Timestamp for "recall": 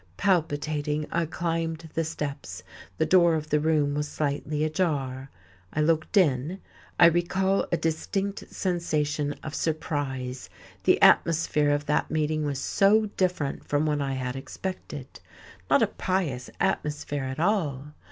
7.05-7.67